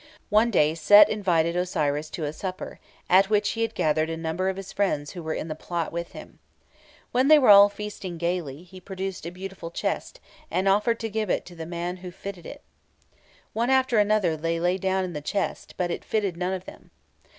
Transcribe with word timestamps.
One 0.31 0.49
day 0.49 0.73
Set 0.73 1.09
invited 1.09 1.55
Osiris 1.55 2.09
to 2.09 2.23
a 2.23 2.33
supper, 2.33 2.79
at 3.07 3.29
which 3.29 3.49
he 3.49 3.61
had 3.61 3.75
gathered 3.75 4.09
a 4.09 4.17
number 4.17 4.49
of 4.49 4.57
his 4.57 4.73
friends 4.73 5.11
who 5.11 5.21
were 5.21 5.35
in 5.35 5.47
the 5.47 5.53
plot 5.53 5.91
with 5.91 6.13
him. 6.13 6.39
When 7.11 7.27
they 7.27 7.37
were 7.37 7.51
all 7.51 7.69
feasting 7.69 8.17
gaily, 8.17 8.63
he 8.63 8.81
produced 8.81 9.27
a 9.27 9.31
beautiful 9.31 9.69
chest, 9.69 10.19
and 10.49 10.67
offered 10.67 10.99
to 11.01 11.09
give 11.11 11.29
it 11.29 11.45
to 11.45 11.55
the 11.55 11.67
man 11.67 11.97
who 11.97 12.09
fitted 12.09 12.47
it. 12.47 12.63
One 13.53 13.69
after 13.69 13.99
another 13.99 14.35
they 14.35 14.59
lay 14.59 14.79
down 14.79 15.03
in 15.03 15.13
the 15.13 15.21
chest, 15.21 15.75
but 15.77 15.91
it 15.91 16.03
fitted 16.03 16.35
none 16.35 16.53
of 16.53 16.65
them. 16.65 16.89